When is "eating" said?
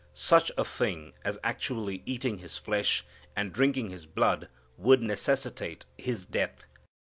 2.07-2.39